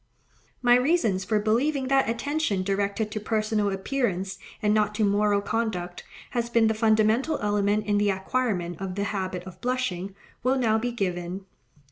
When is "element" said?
7.39-7.85